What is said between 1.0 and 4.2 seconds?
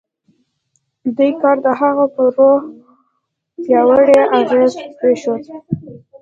دې کار د هغه پر روح پیاوړی